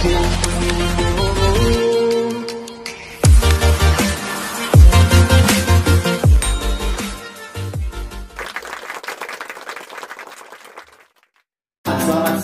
Selamat 0.00 0.16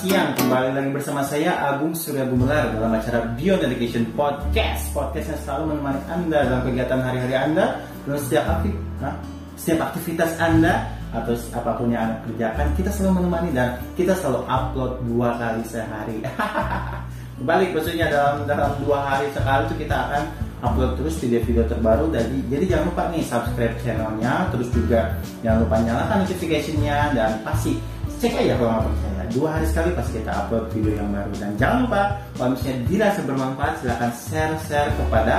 siang, 0.04 0.36
kembali 0.36 0.68
lagi 0.76 0.90
bersama 0.92 1.24
saya 1.24 1.56
Agung 1.72 1.96
Surya 1.96 2.28
Gumelar 2.28 2.76
dalam 2.76 2.92
acara 2.92 3.24
Beyond 3.40 3.72
Education 3.72 4.04
Podcast. 4.12 4.92
Podcast 4.92 5.32
yang 5.32 5.40
selalu 5.48 5.80
menemani 5.80 6.00
Anda 6.12 6.38
dalam 6.44 6.60
kegiatan 6.60 7.00
hari-hari 7.00 7.40
Anda 7.40 7.80
dalam 8.04 8.20
setiap, 8.20 8.44
aktif, 8.52 8.76
nah, 9.00 9.16
setiap 9.56 9.80
aktivitas 9.88 10.36
Anda 10.36 10.92
atau 11.16 11.32
apa 11.56 11.72
pun 11.80 11.88
yang 11.88 12.04
Anda 12.04 12.16
kerjakan 12.28 12.68
kita 12.76 12.92
selalu 12.92 13.24
menemani 13.24 13.48
dan 13.56 13.80
kita 13.96 14.12
selalu 14.20 14.44
upload 14.44 14.92
dua 15.08 15.40
kali 15.40 15.64
sehari 15.64 16.20
Kembali 17.36 17.76
maksudnya 17.76 18.08
dalam 18.08 18.48
dalam 18.48 18.72
dua 18.80 18.98
hari 19.04 19.28
sekali 19.36 19.68
itu 19.68 19.84
kita 19.84 19.96
akan 20.08 20.22
upload 20.64 20.96
terus 20.96 21.20
video-video 21.20 21.68
terbaru. 21.68 22.08
Jadi 22.08 22.38
jadi 22.48 22.64
jangan 22.64 22.84
lupa 22.88 23.02
nih 23.12 23.22
subscribe 23.28 23.76
channelnya 23.84 24.48
terus 24.48 24.68
juga 24.72 25.12
jangan 25.44 25.68
lupa 25.68 25.76
nyalakan 25.84 26.16
notificationnya 26.24 27.12
dan 27.12 27.30
pasti 27.44 27.76
cek 28.16 28.32
aja 28.40 28.56
kalau 28.56 28.70
nggak 28.72 28.84
percaya. 28.88 29.22
Dua 29.36 29.48
hari 29.52 29.66
sekali 29.68 29.90
pasti 29.92 30.10
kita 30.16 30.32
upload 30.32 30.64
video 30.72 30.92
yang 30.96 31.08
baru. 31.12 31.32
Dan 31.36 31.50
jangan 31.60 31.78
lupa 31.84 32.02
kalau 32.40 32.48
misalnya 32.56 32.78
dirasa 32.88 33.20
bermanfaat 33.28 33.74
silahkan 33.84 34.10
share 34.16 34.54
share 34.64 34.90
kepada 34.96 35.36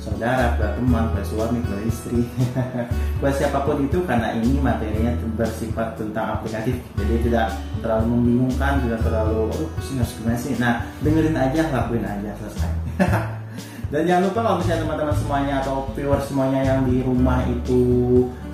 saudara, 0.00 0.56
kepada 0.56 0.72
teman, 0.80 1.04
kepada 1.12 1.26
suami, 1.28 1.58
kepada 1.60 1.82
istri. 1.84 2.20
Buat 3.20 3.34
siapa 3.36 3.58
pun 3.62 3.84
itu 3.84 4.00
karena 4.08 4.32
ini 4.34 4.56
materinya 4.58 5.12
bersifat 5.36 6.00
tentang 6.00 6.40
aplikatif. 6.40 6.80
Jadi 6.96 7.14
tidak 7.28 7.54
terlalu 7.84 8.04
membingungkan 8.16 8.80
tidak 8.84 9.00
terlalu 9.04 9.52
oh 9.52 9.68
pusing 9.76 10.00
harus 10.00 10.40
sih? 10.40 10.54
Nah 10.56 10.80
dengerin 11.04 11.36
aja 11.36 11.60
lakuin 11.68 12.04
aja 12.04 12.30
selesai. 12.40 12.70
Dan 13.90 14.06
jangan 14.06 14.30
lupa 14.30 14.40
kalau 14.46 14.56
misalnya 14.62 14.82
teman-teman 14.86 15.16
semuanya 15.18 15.54
atau 15.66 15.76
viewer 15.98 16.20
semuanya 16.22 16.60
yang 16.62 16.80
di 16.86 17.02
rumah 17.02 17.42
itu 17.50 17.82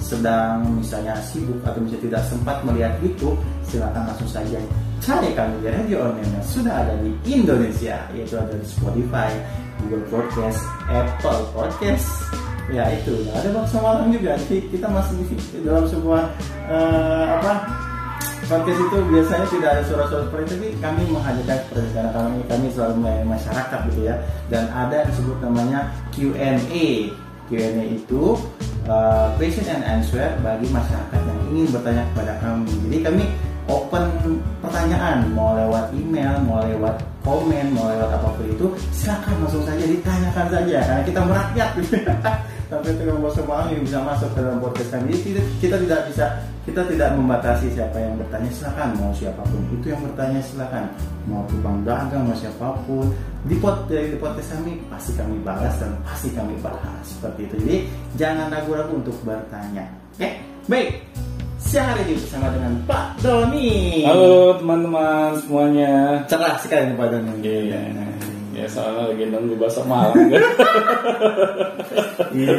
sedang 0.01 0.65
misalnya 0.81 1.13
sibuk 1.21 1.61
atau 1.61 1.77
misalnya 1.77 2.05
tidak 2.09 2.23
sempat 2.25 2.57
melihat 2.65 2.97
itu, 3.05 3.37
silakan 3.69 4.09
langsung 4.09 4.33
saja 4.33 4.57
cari 5.07 5.31
kami 5.39 5.55
di 5.63 5.69
radio 5.71 6.11
online 6.11 6.31
yang 6.35 6.47
sudah 6.47 6.75
ada 6.83 6.95
di 6.99 7.15
Indonesia, 7.31 7.95
yaitu 8.11 8.35
ada 8.35 8.55
di 8.59 8.67
Spotify, 8.67 9.31
Google 9.87 10.03
Podcast, 10.11 10.67
Apple 10.91 11.43
Podcast. 11.55 12.07
Ya 12.67 12.91
itu, 12.91 13.23
ada 13.31 13.47
bangsa 13.55 13.79
malam 13.79 14.11
juga. 14.11 14.35
Jadi 14.35 14.67
kita 14.75 14.91
masih 14.91 15.23
dalam 15.63 15.87
sebuah 15.87 16.27
eh, 16.67 17.27
apa 17.39 17.53
podcast 18.51 18.81
itu. 18.83 18.99
Biasanya 19.07 19.47
tidak 19.47 19.71
ada 19.79 19.83
suara-suara 19.87 20.23
seperti 20.27 20.43
itu 20.43 20.51
tapi 20.51 20.69
kami 20.83 21.03
menghadirkan 21.15 21.59
seperti 21.63 21.89
kami. 21.95 22.41
Kami 22.51 22.67
selalu 22.75 22.95
melayani 22.99 23.27
masyarakat 23.31 23.79
gitu 23.95 24.01
ya. 24.03 24.15
Dan 24.51 24.67
ada 24.75 24.95
yang 25.07 25.09
disebut 25.15 25.39
namanya 25.39 25.81
Q&A 26.11 27.15
Q&A 27.47 27.85
itu 27.95 28.35
uh, 28.91 29.31
question 29.39 29.63
and 29.71 29.87
answer 29.87 30.35
bagi 30.43 30.67
masyarakat 30.67 31.21
yang 31.23 31.39
ingin 31.55 31.67
bertanya 31.71 32.03
kepada 32.11 32.33
kami. 32.43 32.75
Jadi 32.91 32.99
kami 33.07 33.25
open 33.67 34.05
pertanyaan 34.63 35.27
mau 35.35 35.55
lewat 35.59 35.91
email 35.95 36.39
mau 36.47 36.63
lewat 36.63 37.03
komen 37.27 37.67
mau 37.75 37.91
lewat 37.91 38.11
apa 38.15 38.29
pun 38.39 38.47
itu 38.47 38.67
silakan 38.95 39.35
langsung 39.43 39.67
saja 39.67 39.83
ditanyakan 39.83 40.47
saja 40.47 40.77
karena 40.87 41.03
kita 41.03 41.21
merakyat. 41.27 41.71
Sampai 42.67 42.99
itu 42.99 43.07
yang 43.07 43.23
semua 43.31 43.63
yang 43.71 43.79
bisa 43.87 44.03
masuk 44.03 44.27
ke 44.35 44.43
dalam 44.43 44.59
podcast 44.59 44.91
kami. 44.91 45.15
Jadi 45.15 45.23
kita, 45.23 45.41
kita 45.63 45.77
tidak 45.87 46.01
bisa 46.11 46.25
kita 46.67 46.83
tidak 46.91 47.15
membatasi 47.15 47.71
siapa 47.71 47.95
yang 47.95 48.19
bertanya 48.19 48.51
silakan. 48.51 48.89
Mau 48.99 49.15
siapa 49.15 49.43
pun 49.47 49.63
itu 49.71 49.87
yang 49.87 50.03
bertanya 50.03 50.41
silakan. 50.43 50.85
Mau 51.31 51.47
tukang 51.47 51.87
dagang 51.87 52.27
mau 52.27 52.35
siapa 52.35 52.75
pun. 52.83 53.07
Di 53.47 53.55
pot 53.63 53.87
di 53.87 54.19
podcast 54.19 54.51
kami 54.59 54.83
pasti 54.91 55.15
kami 55.15 55.39
balas 55.47 55.79
dan 55.79 55.95
pasti 56.03 56.35
kami 56.35 56.59
bahas. 56.59 57.07
Seperti 57.07 57.47
itu. 57.47 57.55
Jadi 57.63 57.77
jangan 58.19 58.51
ragu-ragu 58.51 58.99
untuk 58.99 59.15
bertanya. 59.23 59.87
Oke? 60.19 60.43
Baik 60.67 61.16
siang 61.67 61.91
hari 61.91 62.03
ini 62.07 62.15
bersama 62.23 62.47
dengan 62.55 62.73
Pak 62.87 63.07
Doni 63.27 64.07
Halo 64.07 64.55
teman-teman 64.63 65.35
semuanya. 65.43 66.23
cerah 66.31 66.55
sekali 66.63 66.95
Pak 66.95 67.07
Doni 67.11 67.33
Iya. 67.43 67.83
Ya 68.57 68.65
soalnya 68.71 69.13
lagi 69.13 69.25
nunggu 69.29 69.59
bahasa 69.61 69.83
malam 69.85 70.17
kan. 70.17 70.31
iya 72.39 72.55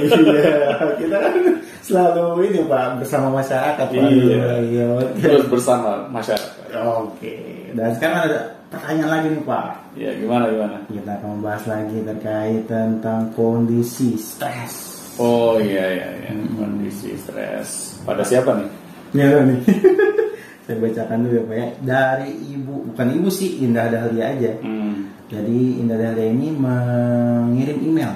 kita 1.00 1.16
kan 1.18 1.34
selalu 1.82 2.52
ini 2.52 2.62
Pak 2.68 3.02
bersama 3.02 3.42
masyarakat 3.42 3.88
Pak. 3.90 3.96
Iya. 3.96 4.46
iya. 4.62 4.88
Terus 5.18 5.50
bersama 5.50 6.06
masyarakat. 6.14 6.70
Oke, 6.86 7.34
dan 7.74 7.98
sekarang 7.98 8.30
ada 8.30 8.40
pertanyaan 8.70 9.10
lagi 9.10 9.28
nih 9.34 9.44
Pak. 9.48 9.68
Ya 9.98 10.12
gimana 10.22 10.54
gimana? 10.54 10.78
Kita 10.86 11.12
akan 11.18 11.30
membahas 11.42 11.64
lagi 11.66 11.98
terkait 12.06 12.62
tentang 12.70 13.34
kondisi 13.34 14.20
stres. 14.22 14.74
Oh 15.18 15.58
iya 15.58 15.98
iya 15.98 16.08
iya. 16.14 16.32
Kondisi 16.62 17.18
stres. 17.18 17.98
Pada 18.06 18.22
siapa 18.22 18.54
nih? 18.54 18.87
Ya 19.16 19.44
nih. 19.44 19.60
Saya 20.68 20.84
bacakan 20.84 21.24
dulu 21.24 21.34
ya 21.40 21.44
Pak 21.48 21.56
ya. 21.56 21.68
Dari 21.80 22.32
ibu, 22.52 22.92
bukan 22.92 23.08
ibu 23.16 23.30
sih, 23.32 23.64
Indah 23.64 23.88
Dahlia 23.88 24.36
aja. 24.36 24.52
Hmm. 24.60 25.16
Jadi 25.32 25.80
Indah 25.80 25.96
Dahlia 25.96 26.28
ini 26.28 26.52
mengirim 26.52 27.80
email 27.88 28.12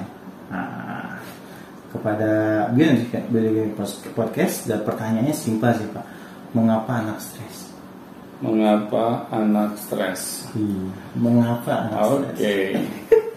nah, 0.52 1.16
kepada 1.88 2.32
Beyond 2.76 3.76
Podcast 4.12 4.68
dan 4.68 4.84
pertanyaannya 4.84 5.32
simpel 5.32 5.72
sih 5.80 5.88
Pak. 5.96 6.04
Mengapa 6.52 7.00
anak 7.00 7.24
stres? 7.24 7.72
Mengapa 8.44 9.24
anak 9.32 9.80
stres? 9.80 10.52
Mengapa 11.16 11.88
anak 11.88 12.00
Oke. 12.20 12.36
stres? 12.36 12.84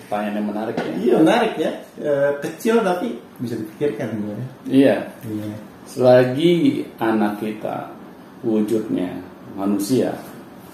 Pertanyaan 0.05 0.35
yang 0.43 0.47
menarik 0.51 0.75
ya. 0.75 0.91
Iya 0.99 1.16
menarik 1.23 1.53
ya, 1.55 1.72
E, 1.95 2.11
kecil 2.43 2.83
tapi 2.83 3.16
bisa 3.39 3.55
dipikirkan 3.55 4.11
sebenarnya. 4.11 4.47
Iya. 4.67 4.95
Iya. 5.23 5.55
Selagi 5.85 6.81
anak 6.97 7.40
kita 7.40 7.94
wujudnya 8.41 9.22
manusia, 9.53 10.13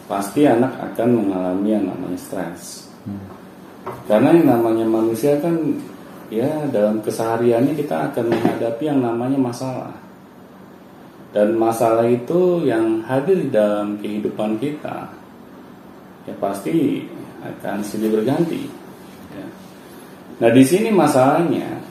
pasti 0.08 0.48
anak 0.48 0.76
akan 0.80 1.10
mengalami 1.24 1.70
yang 1.76 1.86
namanya 1.88 2.20
stres. 2.20 2.88
Karena 4.08 4.36
yang 4.36 4.48
namanya 4.48 4.86
manusia 4.88 5.36
kan 5.40 5.56
ya 6.32 6.48
dalam 6.72 7.04
kesehariannya 7.04 7.76
kita 7.76 8.12
akan 8.12 8.26
menghadapi 8.32 8.84
yang 8.88 9.04
namanya 9.04 9.40
masalah. 9.40 9.94
Dan 11.32 11.56
masalah 11.56 12.12
itu 12.12 12.68
yang 12.68 13.04
hadir 13.08 13.40
di 13.40 13.50
dalam 13.52 13.96
kehidupan 14.04 14.60
kita 14.60 15.08
ya 16.28 16.36
pasti 16.38 17.02
akan 17.42 17.82
silih 17.82 18.20
berganti. 18.20 18.62
ya. 19.34 19.48
Nah 20.44 20.50
di 20.54 20.64
sini 20.66 20.94
masalahnya 20.94 21.82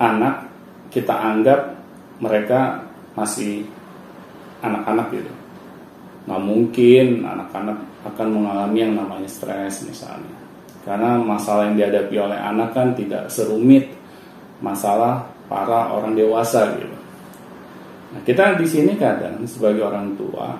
anak 0.00 0.48
kita 0.90 1.14
anggap 1.14 1.77
mereka 2.18 2.86
masih 3.14 3.66
anak-anak 4.62 5.10
gitu. 5.14 5.32
Nah 6.26 6.38
mungkin 6.38 7.24
anak-anak 7.24 7.78
akan 8.14 8.28
mengalami 8.30 8.78
yang 8.84 8.94
namanya 8.94 9.30
stres 9.30 9.86
misalnya. 9.86 10.36
Karena 10.84 11.18
masalah 11.20 11.70
yang 11.70 11.76
dihadapi 11.78 12.16
oleh 12.16 12.38
anak 12.38 12.74
kan 12.74 12.94
tidak 12.94 13.28
serumit 13.28 13.90
masalah 14.58 15.26
para 15.46 15.94
orang 15.94 16.18
dewasa 16.18 16.74
gitu. 16.76 16.96
Nah 18.14 18.20
kita 18.24 18.56
di 18.56 18.66
sini 18.66 18.96
kadang 18.96 19.44
sebagai 19.44 19.84
orang 19.84 20.16
tua 20.16 20.56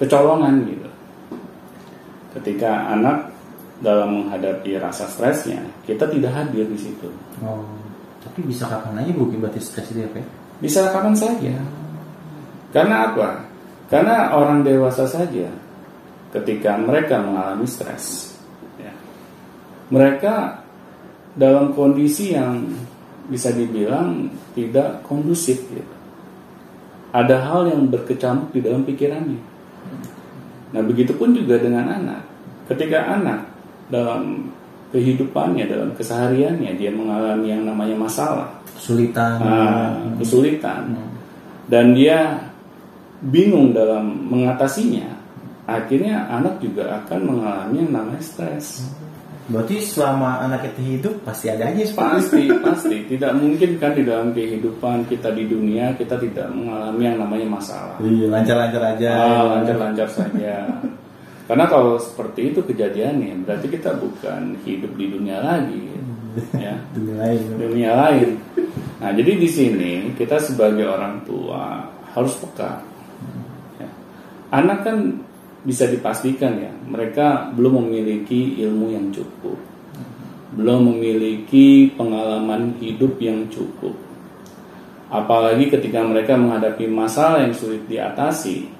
kecolongan 0.00 0.64
gitu. 0.66 0.90
Ketika 2.30 2.94
anak 2.94 3.34
dalam 3.82 4.22
menghadapi 4.24 4.78
rasa 4.78 5.08
stresnya, 5.10 5.60
kita 5.82 6.06
tidak 6.06 6.30
hadir 6.30 6.68
di 6.68 6.78
situ. 6.78 7.10
Oh, 7.42 7.64
tapi 8.20 8.40
bisa 8.44 8.68
kapan 8.68 9.00
aja 9.00 9.12
bu 9.16 9.32
berarti 9.32 9.60
stres 9.60 9.88
itu 9.92 10.04
ya 10.04 10.10
Pak? 10.12 10.26
Bisa 10.60 10.92
kapan 10.92 11.16
saja. 11.16 11.54
Karena 12.70 13.10
apa? 13.10 13.48
Karena 13.90 14.36
orang 14.36 14.62
dewasa 14.62 15.08
saja 15.08 15.50
ketika 16.30 16.78
mereka 16.78 17.18
mengalami 17.18 17.66
stres, 17.66 18.36
ya, 18.78 18.92
mereka 19.90 20.62
dalam 21.34 21.74
kondisi 21.74 22.36
yang 22.36 22.70
bisa 23.26 23.50
dibilang 23.50 24.30
tidak 24.54 25.02
kondusif. 25.06 25.58
Gitu. 25.66 25.94
Ada 27.10 27.42
hal 27.50 27.66
yang 27.74 27.90
berkecamuk 27.90 28.54
di 28.54 28.62
dalam 28.62 28.86
pikirannya. 28.86 29.42
Nah, 30.70 30.82
begitupun 30.86 31.34
juga 31.34 31.58
dengan 31.58 31.90
anak. 31.90 32.22
Ketika 32.70 33.18
anak 33.18 33.50
dalam 33.90 34.54
kehidupannya, 34.90 35.64
dalam 35.66 35.90
kesehariannya, 35.94 36.74
dia 36.74 36.90
mengalami 36.90 37.50
yang 37.50 37.62
namanya 37.64 37.96
masalah, 37.96 38.48
Kesulitan. 38.74 39.38
ah, 39.42 39.94
kesulitan, 40.18 40.82
Hmm. 40.94 41.10
dan 41.70 41.94
dia 41.94 42.46
bingung 43.20 43.70
dalam 43.70 44.26
mengatasinya, 44.28 45.06
akhirnya 45.64 46.26
anak 46.26 46.58
juga 46.58 47.02
akan 47.02 47.20
mengalami 47.22 47.76
yang 47.86 47.92
namanya 47.92 48.22
stres. 48.22 48.82
Berarti 49.50 49.82
selama 49.82 50.46
anak 50.46 50.62
kita 50.70 50.78
hidup 50.78 51.14
pasti 51.26 51.50
ada 51.50 51.66
aja 51.74 51.82
itu. 51.82 51.90
Pasti, 51.98 52.46
pasti. 52.66 52.96
Tidak 53.10 53.34
mungkin 53.34 53.82
kan 53.82 53.98
di 53.98 54.06
dalam 54.06 54.30
kehidupan 54.30 55.10
kita 55.10 55.34
di 55.34 55.50
dunia 55.50 55.90
kita 55.98 56.14
tidak 56.22 56.46
mengalami 56.54 57.02
yang 57.02 57.18
namanya 57.18 57.58
masalah. 57.58 57.98
Iya, 57.98 58.30
lancar-lancar 58.30 58.82
aja. 58.94 59.10
Ah, 59.10 59.42
lancar-lancar 59.58 60.06
saja. 60.06 60.54
Karena 61.50 61.66
kalau 61.66 61.98
seperti 61.98 62.54
itu 62.54 62.62
kejadiannya, 62.62 63.42
berarti 63.42 63.66
kita 63.66 63.98
bukan 63.98 64.54
hidup 64.62 64.94
di 64.94 65.10
dunia 65.10 65.42
lagi, 65.42 65.82
ya. 66.54 66.78
dunia 66.94 67.16
lain 67.26 67.42
dunia 67.58 67.90
lain. 67.98 68.30
Nah, 69.02 69.10
jadi 69.10 69.34
di 69.34 69.48
sini 69.50 70.14
kita 70.14 70.38
sebagai 70.38 70.86
orang 70.86 71.26
tua 71.26 71.90
harus 72.14 72.38
peka. 72.38 72.86
Ya. 73.82 73.90
Anak 74.54 74.86
kan 74.86 75.26
bisa 75.66 75.90
dipastikan 75.90 76.54
ya, 76.54 76.70
mereka 76.86 77.50
belum 77.50 77.82
memiliki 77.82 78.62
ilmu 78.62 78.94
yang 78.94 79.10
cukup, 79.10 79.58
belum 80.54 80.94
memiliki 80.94 81.90
pengalaman 81.98 82.78
hidup 82.78 83.18
yang 83.18 83.50
cukup. 83.50 83.98
Apalagi 85.10 85.66
ketika 85.66 86.06
mereka 86.06 86.38
menghadapi 86.38 86.86
masalah 86.86 87.42
yang 87.42 87.58
sulit 87.58 87.82
diatasi, 87.90 88.70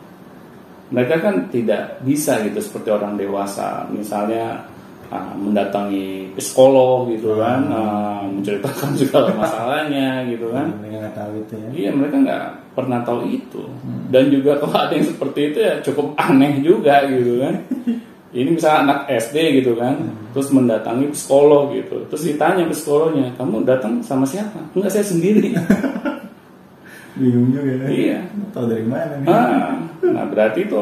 mereka 0.91 1.23
kan 1.23 1.47
tidak 1.55 2.03
bisa 2.03 2.43
gitu 2.43 2.59
seperti 2.59 2.91
orang 2.91 3.15
dewasa, 3.15 3.87
misalnya 3.95 4.67
ah, 5.09 5.31
mendatangi 5.39 6.35
psikolog 6.35 7.07
gitu 7.15 7.39
kan, 7.39 7.63
ah, 7.71 8.23
menceritakan 8.27 8.91
segala 9.01 9.31
masalahnya 9.39 10.27
gitu 10.27 10.51
kan. 10.51 10.67
mereka 10.83 10.97
nggak 11.07 11.17
tahu 11.17 11.33
itu 11.39 11.53
ya 11.55 11.69
Iya 11.71 11.91
mereka 11.95 12.17
nggak 12.19 12.47
pernah 12.75 13.01
tahu 13.03 13.27
itu 13.27 13.63
dan 14.15 14.31
juga 14.31 14.59
kalau 14.63 14.79
ada 14.79 14.95
yang 14.95 15.07
seperti 15.07 15.41
itu 15.51 15.59
ya 15.59 15.75
cukup 15.83 16.07
aneh 16.19 16.53
juga 16.61 17.07
gitu 17.07 17.41
kan. 17.41 17.57
Ini 18.31 18.47
misalnya 18.47 18.79
anak 18.87 18.99
SD 19.11 19.59
gitu 19.59 19.75
kan, 19.75 19.99
terus 20.31 20.55
mendatangi 20.55 21.11
psikolog 21.11 21.75
gitu, 21.75 22.07
terus 22.07 22.23
ditanya 22.23 22.63
psikolognya, 22.71 23.35
kamu 23.35 23.67
datang 23.67 24.07
sama 24.07 24.23
siapa? 24.23 24.71
Enggak 24.71 24.95
saya 24.95 25.03
sendiri. 25.03 25.51
bingung 27.21 27.53
juga 27.53 27.71
ya 27.85 27.89
iya. 27.93 28.19
tahu 28.57 28.65
dari 28.71 28.87
mana 28.89 29.15
nih 29.21 29.29
Ah, 29.29 29.77
nah 30.20 30.28
berarti 30.28 30.69
itu 30.69 30.76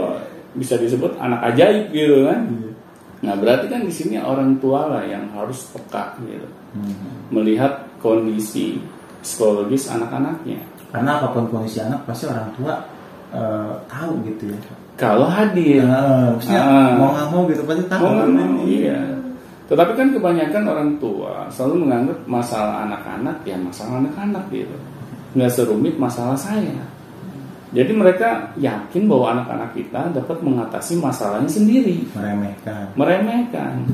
bisa 0.59 0.75
disebut 0.75 1.15
anak 1.17 1.55
ajaib 1.55 1.95
gitu 1.95 2.27
kan. 2.27 2.41
Iya. 2.51 2.71
Nah 3.19 3.35
berarti 3.35 3.67
kan 3.67 3.83
di 3.83 3.95
sini 3.95 4.19
orang 4.19 4.59
tua 4.59 4.91
lah 4.91 5.03
yang 5.03 5.31
harus 5.31 5.71
peka 5.71 6.19
gitu, 6.23 6.47
Hmm. 6.75 7.31
melihat 7.31 7.87
kondisi 7.99 8.83
psikologis 9.23 9.87
anak-anaknya. 9.87 10.59
karena 10.89 11.21
apa 11.21 11.37
pun 11.37 11.45
kondisi 11.53 11.85
anak 11.85 12.01
pasti 12.03 12.25
orang 12.25 12.49
tua 12.57 12.73
eh, 13.29 13.73
tahu 13.87 14.25
gitu 14.25 14.49
ya 14.49 14.57
Kalau 14.97 15.29
hadir, 15.29 15.85
Nah, 15.85 16.33
maksudnya 16.33 16.63
Ah. 16.65 16.97
mau 16.97 17.13
nggak 17.13 17.29
mau 17.29 17.43
gitu 17.47 17.63
pasti 17.63 17.85
tahu 17.87 18.03
Oh, 18.03 18.13
kan? 18.25 18.51
iya. 18.65 18.99
Tetapi 19.69 19.93
kan 19.95 20.09
kebanyakan 20.11 20.65
orang 20.65 20.91
tua 20.97 21.45
selalu 21.53 21.85
menganggap 21.85 22.19
masalah 22.25 22.89
anak-anak 22.89 23.37
ya 23.45 23.55
masalah 23.61 24.01
anak-anak 24.01 24.43
gitu. 24.49 24.73
Nggak 25.37 25.53
serumit 25.53 25.95
masalah 26.01 26.33
saya. 26.35 26.81
Jadi 27.69 27.93
mereka 27.93 28.49
yakin 28.57 29.05
bahwa 29.05 29.37
anak-anak 29.37 29.77
kita 29.77 30.09
dapat 30.17 30.41
mengatasi 30.41 30.97
masalahnya 30.97 31.51
sendiri, 31.51 32.01
meremehkan 32.17 32.97
meremehkan. 32.97 33.85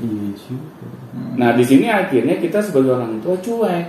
iya 0.00 0.28
juga. 0.40 0.88
Nah 1.36 1.52
di 1.52 1.64
sini 1.64 1.92
akhirnya 1.92 2.40
kita 2.40 2.64
sebagai 2.64 2.96
orang 2.96 3.20
tua 3.20 3.36
cuek. 3.36 3.86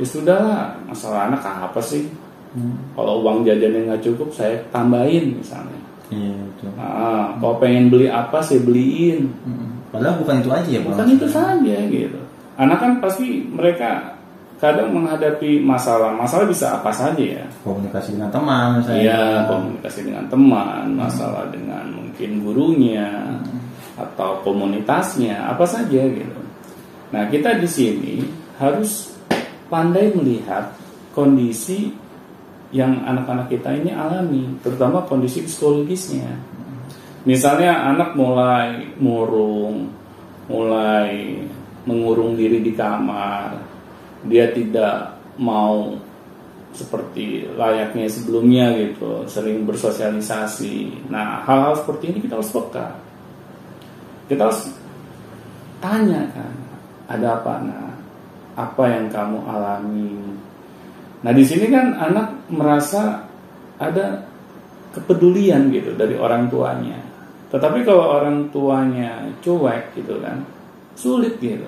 Ya 0.00 0.06
sudahlah, 0.06 0.80
masalah 0.86 1.28
anak 1.28 1.42
apa 1.44 1.80
sih? 1.82 2.08
Hmm. 2.54 2.78
Kalau 2.94 3.22
uang 3.26 3.42
jajannya 3.44 3.90
nggak 3.90 4.02
cukup, 4.06 4.32
saya 4.34 4.58
tambahin 4.74 5.38
misalnya. 5.38 5.76
iya 6.10 6.34
itu 6.34 6.66
Nah, 6.74 7.38
kalau 7.38 7.58
pengen 7.62 7.90
beli 7.90 8.10
apa, 8.10 8.42
saya 8.42 8.62
beliin. 8.62 9.30
Hmm. 9.46 9.82
padahal 9.90 10.22
bukan 10.22 10.38
itu 10.42 10.50
aja 10.54 10.70
ya? 10.70 10.80
Bukan 10.86 11.06
itu 11.10 11.26
saja 11.26 11.76
gitu. 11.90 12.20
Anak 12.54 12.78
kan 12.78 12.92
pasti 13.02 13.42
mereka 13.50 14.19
kadang 14.60 14.92
menghadapi 14.92 15.64
masalah. 15.64 16.12
Masalah 16.12 16.44
bisa 16.44 16.76
apa 16.78 16.92
saja 16.92 17.24
ya. 17.24 17.44
komunikasi 17.64 18.14
dengan 18.14 18.28
teman 18.28 18.84
saya 18.84 19.00
Iya, 19.00 19.24
komunikasi 19.48 20.00
dengan 20.04 20.24
teman, 20.28 20.84
masalah 20.92 21.48
dengan 21.48 21.88
mungkin 21.96 22.44
gurunya 22.44 23.40
atau 23.96 24.44
komunitasnya, 24.44 25.48
apa 25.48 25.64
saja 25.64 26.00
gitu. 26.04 26.40
Nah, 27.10 27.26
kita 27.26 27.56
di 27.58 27.66
sini 27.66 28.14
harus 28.60 29.16
pandai 29.72 30.12
melihat 30.12 30.76
kondisi 31.16 31.90
yang 32.70 33.02
anak-anak 33.02 33.50
kita 33.50 33.74
ini 33.74 33.90
alami, 33.90 34.60
terutama 34.62 35.02
kondisi 35.08 35.42
psikologisnya. 35.42 36.38
Misalnya 37.26 37.90
anak 37.92 38.14
mulai 38.16 38.94
murung, 38.96 39.90
mulai 40.46 41.42
mengurung 41.84 42.38
diri 42.38 42.62
di 42.62 42.72
kamar, 42.72 43.58
dia 44.28 44.52
tidak 44.52 45.16
mau 45.40 45.96
seperti 46.70 47.50
layaknya 47.58 48.06
sebelumnya 48.06 48.72
gitu, 48.78 49.26
sering 49.26 49.66
bersosialisasi. 49.66 51.08
Nah, 51.10 51.42
hal-hal 51.42 51.74
seperti 51.78 52.14
ini 52.14 52.18
kita 52.22 52.38
harus 52.38 52.52
peka. 52.54 52.88
Kita 54.30 54.42
harus 54.46 54.70
tanya 55.82 56.30
kan, 56.30 56.54
ada 57.10 57.40
apa 57.40 57.54
nah? 57.64 57.90
Apa 58.54 58.84
yang 58.86 59.06
kamu 59.08 59.38
alami? 59.46 60.14
Nah, 61.24 61.32
di 61.32 61.44
sini 61.44 61.66
kan 61.72 61.96
anak 61.96 62.48
merasa 62.52 63.24
ada 63.80 64.24
kepedulian 64.94 65.70
gitu 65.72 65.96
dari 65.96 66.14
orang 66.14 66.46
tuanya. 66.52 66.98
Tetapi 67.50 67.82
kalau 67.82 68.20
orang 68.20 68.46
tuanya 68.54 69.26
cuek 69.42 69.98
gitu 69.98 70.22
kan, 70.22 70.46
sulit 70.94 71.34
gitu. 71.42 71.66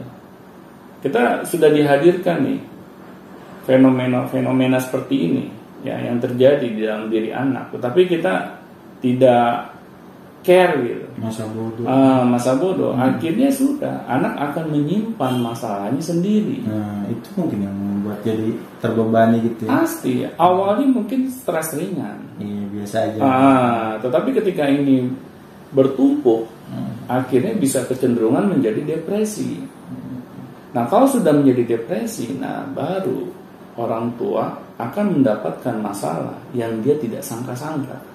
Kita 1.02 1.42
sudah 1.42 1.68
dihadirkan 1.68 2.46
nih 2.46 2.60
fenomena-fenomena 3.62 4.78
seperti 4.78 5.14
ini 5.22 5.44
ya 5.82 5.98
yang 5.98 6.18
terjadi 6.18 6.62
di 6.62 6.80
dalam 6.80 7.10
diri 7.10 7.30
anak, 7.30 7.74
tetapi 7.74 8.06
kita 8.06 8.58
tidak 9.02 9.74
care 10.42 10.74
gitu. 10.78 11.06
masa 11.18 11.46
bodoh 11.46 11.86
Ah, 11.86 12.22
masa 12.22 12.54
bodoh, 12.54 12.94
akhirnya 12.94 13.50
sudah 13.50 14.06
anak 14.06 14.34
akan 14.40 14.70
menyimpan 14.70 15.38
masalahnya 15.38 15.98
sendiri. 15.98 16.62
nah 16.62 17.02
itu 17.06 17.26
mungkin 17.34 17.58
yang 17.62 17.74
membuat 17.74 18.22
jadi 18.22 18.50
terbebani 18.78 19.42
gitu 19.44 19.66
ya 19.66 19.70
Pasti, 19.76 20.12
awalnya 20.34 20.86
mungkin 20.88 21.26
stres 21.26 21.74
ringan. 21.74 22.18
iya 22.38 22.62
biasa 22.68 22.96
aja 23.04 23.18
Ah, 23.20 23.90
tetapi 23.98 24.34
ketika 24.34 24.66
ini 24.66 25.10
bertumpuk, 25.70 26.46
Hmm. 26.72 26.94
akhirnya 27.06 27.52
bisa 27.54 27.84
kecenderungan 27.84 28.48
menjadi 28.48 28.80
depresi. 28.88 29.60
Nah, 30.72 30.88
kalau 30.88 31.04
sudah 31.04 31.36
menjadi 31.36 31.76
depresi, 31.76 32.32
nah 32.40 32.64
baru 32.64 33.28
orang 33.76 34.16
tua 34.16 34.56
akan 34.80 35.20
mendapatkan 35.20 35.76
masalah 35.80 36.36
yang 36.56 36.80
dia 36.80 36.96
tidak 36.96 37.20
sangka-sangka. 37.20 38.12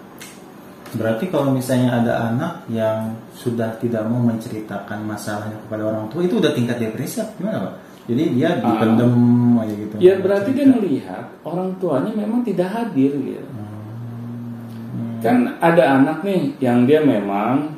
Berarti 0.95 1.27
kalau 1.27 1.51
misalnya 1.51 1.99
ada 1.99 2.31
anak 2.31 2.63
yang 2.71 3.11
sudah 3.35 3.75
tidak 3.77 4.07
mau 4.07 4.23
menceritakan 4.23 5.03
masalahnya 5.03 5.59
kepada 5.67 5.83
orang 5.83 6.07
tua 6.07 6.23
itu 6.23 6.39
udah 6.39 6.55
tingkat 6.55 6.79
depresi 6.79 7.19
apa 7.19 7.31
gimana 7.35 7.57
pak? 7.67 7.73
Jadi 8.07 8.23
dia 8.39 8.49
dipendem 8.55 9.13
aja 9.59 9.73
gitu. 9.75 9.95
Ya 9.99 10.13
berarti 10.15 10.49
dia 10.55 10.63
melihat 10.63 11.27
orang 11.43 11.75
tuanya 11.75 12.11
memang 12.15 12.39
tidak 12.47 12.71
hadir 12.71 13.11
gitu. 13.19 13.43
Hmm. 13.51 15.19
Kan 15.19 15.59
ada 15.59 15.99
anak 15.99 16.23
nih 16.23 16.55
yang 16.63 16.87
dia 16.87 17.03
memang 17.03 17.75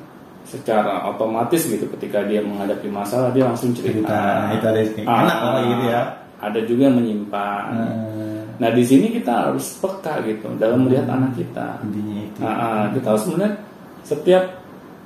secara 0.50 1.06
otomatis 1.06 1.70
gitu 1.70 1.86
ketika 1.96 2.25
dia 2.25 2.41
menghadapi 2.41 2.89
masalah 2.89 3.29
dia 3.29 3.46
langsung 3.46 3.70
cerita. 3.77 4.10
Nah, 4.10 4.58
itu 4.58 4.65
ada 4.65 4.82
anak 5.06 5.38
apa 5.38 5.60
gitu 5.70 5.86
ya. 5.86 6.01
Ada 6.39 6.60
juga 6.65 6.82
yang 6.89 6.98
menyimpan. 6.98 7.72
Hmm. 7.77 8.44
Nah 8.60 8.70
di 8.74 8.84
sini 8.84 9.13
kita 9.13 9.53
harus 9.53 9.77
peka 9.77 10.20
gitu 10.25 10.50
dalam 10.58 10.89
melihat 10.89 11.06
anak 11.08 11.38
kita. 11.38 11.79
Intinya 11.86 12.18
itu. 12.25 12.39
Nah, 12.41 12.56
ah, 12.58 12.84
kita 12.91 13.08
harus 13.13 13.25
melihat 13.29 13.53
setiap 14.01 14.44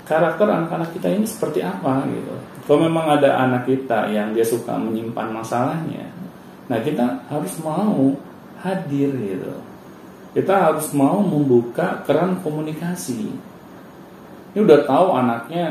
karakter 0.08 0.48
anak-anak 0.48 0.90
kita 0.96 1.08
ini 1.12 1.28
seperti 1.28 1.60
apa 1.60 2.08
gitu. 2.08 2.34
Kalau 2.64 2.80
memang 2.88 3.20
ada 3.20 3.44
anak 3.44 3.68
kita 3.68 4.08
yang 4.08 4.32
dia 4.32 4.48
suka 4.48 4.80
menyimpan 4.80 5.36
masalahnya, 5.36 6.08
nah 6.72 6.80
kita 6.80 7.28
harus 7.28 7.52
mau 7.60 8.16
hadir 8.64 9.12
gitu. 9.12 9.54
Kita 10.32 10.72
harus 10.72 10.90
mau 10.96 11.20
membuka 11.20 12.02
keran 12.08 12.40
komunikasi. 12.40 13.53
Ini 14.54 14.60
udah 14.62 14.80
tahu 14.86 15.08
anaknya 15.18 15.66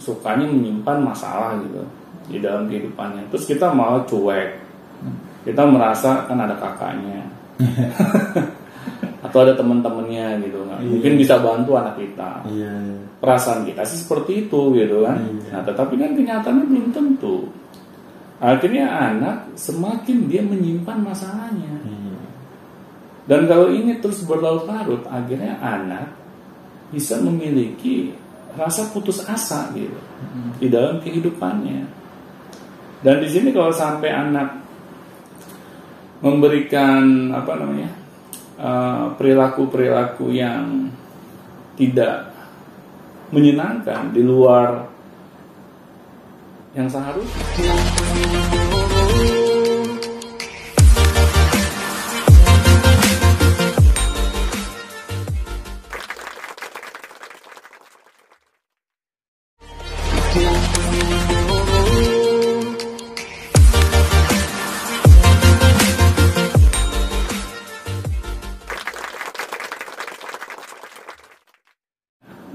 sukanya 0.00 0.48
menyimpan 0.48 0.98
masalah 1.04 1.60
gitu 1.60 1.84
di 2.32 2.38
dalam 2.40 2.66
kehidupannya. 2.66 3.28
Terus 3.28 3.44
kita 3.44 3.70
malah 3.70 4.02
cuek. 4.08 4.48
Kita 5.44 5.62
merasa 5.68 6.24
kan 6.24 6.38
ada 6.40 6.56
kakaknya. 6.56 7.22
Atau 9.26 9.46
ada 9.46 9.54
teman-temannya 9.54 10.42
gitu 10.48 10.64
kan. 10.66 10.80
Mungkin 10.82 11.12
bisa 11.20 11.38
bantu 11.38 11.78
anak 11.78 11.94
kita 12.00 12.42
Iya. 12.50 12.72
iya. 12.72 12.98
perasaan 13.22 13.62
kita 13.62 13.86
sih 13.86 14.02
seperti 14.02 14.48
itu 14.48 14.60
gitu 14.74 15.06
kan. 15.06 15.20
Iya. 15.22 15.50
Nah, 15.54 15.62
tetapi 15.62 15.94
kan 15.94 16.10
kenyataannya 16.16 16.64
belum 16.66 16.86
tentu. 16.90 17.46
Akhirnya 18.42 18.90
anak 18.90 19.54
semakin 19.54 20.26
dia 20.26 20.42
menyimpan 20.42 20.98
masalahnya. 21.06 21.74
Iya. 21.86 22.18
Dan 23.30 23.46
kalau 23.46 23.70
ini 23.70 24.02
terus 24.02 24.26
berlarut-larut, 24.26 25.06
akhirnya 25.06 25.54
anak 25.62 26.10
bisa 26.90 27.22
memiliki 27.22 28.10
rasa 28.56 28.92
putus 28.92 29.24
asa 29.24 29.72
gitu 29.72 29.96
di 30.60 30.68
dalam 30.68 31.00
kehidupannya. 31.00 31.88
Dan 33.02 33.18
di 33.18 33.28
sini 33.28 33.50
kalau 33.50 33.74
sampai 33.74 34.10
anak 34.14 34.48
memberikan 36.22 37.34
apa 37.34 37.52
namanya 37.58 37.90
eh, 38.60 39.04
perilaku-perilaku 39.18 40.30
yang 40.30 40.86
tidak 41.74 42.30
menyenangkan 43.32 44.12
di 44.12 44.22
luar 44.22 44.86
yang 46.76 46.86
seharusnya. 46.86 47.42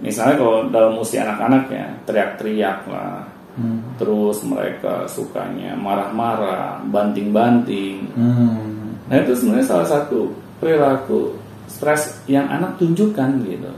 Misalnya 0.08 0.36
kalau 0.40 0.58
dalam 0.72 0.94
usia 0.98 1.28
anak-anak 1.28 1.64
ya 1.68 1.86
teriak-teriak 2.08 2.80
lah, 2.88 3.28
Hmm. 3.58 3.82
terus 3.98 4.46
mereka 4.46 5.10
sukanya 5.10 5.74
marah-marah, 5.74 6.78
banting-banting. 6.94 8.06
Hmm. 8.14 8.94
Nah 9.10 9.16
itu 9.18 9.34
sebenarnya 9.34 9.66
salah 9.66 9.88
satu 9.90 10.30
perilaku 10.62 11.34
stres 11.66 12.22
yang 12.30 12.46
anak 12.48 12.78
tunjukkan 12.78 13.42
gitu. 13.42 13.74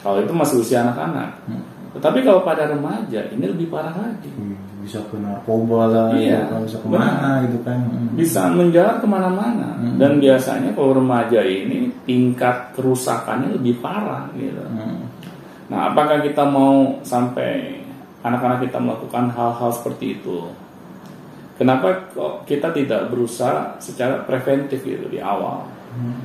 Kalau 0.00 0.24
itu 0.24 0.32
masih 0.32 0.56
usia 0.60 0.80
anak-anak. 0.88 1.36
Hmm. 1.44 1.62
Tetapi 1.94 2.26
kalau 2.26 2.42
pada 2.42 2.66
remaja 2.66 3.28
ini 3.30 3.44
lebih 3.44 3.70
parah 3.70 3.94
lagi. 3.94 4.26
Hmm, 4.34 4.56
bisa 4.82 4.98
ke 5.06 5.14
narkoba 5.20 5.86
lah, 5.86 6.08
Iya, 6.16 6.50
gitu 6.50 6.54
bisa 6.66 6.78
ke 6.82 6.88
mana 6.90 7.30
gitu 7.46 7.58
kan. 7.62 7.78
Hmm. 7.86 8.08
Bisa 8.18 8.40
menjalar 8.50 8.96
ke 8.98 9.06
mana-mana. 9.06 9.78
Hmm. 9.78 9.96
Dan 10.00 10.18
biasanya 10.18 10.74
kalau 10.74 10.96
remaja 10.96 11.44
ini 11.44 11.92
tingkat 12.08 12.72
kerusakannya 12.74 13.54
lebih 13.60 13.78
parah 13.84 14.26
gitu. 14.34 14.64
Hmm. 14.64 15.12
Nah 15.72 15.92
apakah 15.92 16.20
kita 16.20 16.44
mau 16.44 17.00
sampai 17.00 17.80
anak-anak 18.24 18.68
kita 18.68 18.78
melakukan 18.80 19.32
hal-hal 19.32 19.70
seperti 19.72 20.20
itu? 20.20 20.52
Kenapa 21.54 22.10
kok 22.10 22.44
kita 22.50 22.74
tidak 22.74 23.14
berusaha 23.14 23.78
secara 23.78 24.26
preventif 24.26 24.82
gitu 24.82 25.06
di 25.06 25.22
awal? 25.22 25.62
Hmm. 25.94 26.18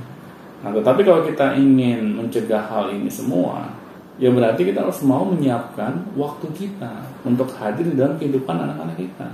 Nah, 0.60 0.74
tetapi 0.76 1.06
kalau 1.06 1.22
kita 1.24 1.56
ingin 1.56 2.18
mencegah 2.18 2.66
hal 2.66 2.92
ini 2.92 3.08
semua, 3.08 3.70
ya 4.18 4.34
berarti 4.34 4.66
kita 4.66 4.84
harus 4.84 5.00
mau 5.06 5.24
menyiapkan 5.24 6.18
waktu 6.18 6.50
kita 6.58 7.06
untuk 7.24 7.54
hadir 7.62 7.88
di 7.88 7.96
dalam 7.96 8.18
kehidupan 8.18 8.58
anak-anak 8.58 8.98
kita. 8.98 9.30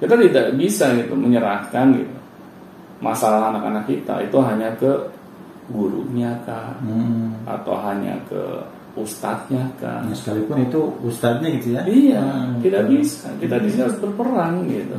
Kita 0.00 0.14
tidak 0.16 0.46
bisa 0.58 0.96
gitu 0.96 1.12
menyerahkan 1.14 1.86
gitu 1.94 2.24
masalah 3.04 3.52
anak-anak 3.52 3.84
kita 3.84 4.24
itu 4.24 4.38
hanya 4.40 4.72
ke 4.80 4.88
gurunya 5.72 6.32
kah 6.44 6.76
Hmm. 6.84 7.32
atau 7.48 7.74
hanya 7.80 8.16
ke 8.28 8.42
ustadznya 8.94 9.64
kah. 9.80 10.04
Ya, 10.06 10.14
sekalipun 10.14 10.62
itu 10.64 10.80
ustadznya 11.02 11.48
gitu 11.58 11.74
ya. 11.74 11.82
Iya, 11.88 12.22
Hmm, 12.22 12.60
tidak 12.62 12.86
bisa. 12.92 13.26
Kita 13.42 13.58
di 13.58 13.68
sini 13.72 13.82
harus 13.88 13.98
berperan 13.98 14.52
gitu. 14.70 14.98